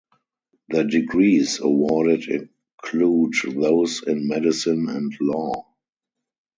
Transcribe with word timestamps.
The 0.69 0.83
degrees 0.83 1.59
awarded 1.59 2.23
include 2.27 3.35
those 3.45 4.01
in 4.01 4.27
medicine 4.27 4.89
and 4.89 5.15
law. 5.21 5.75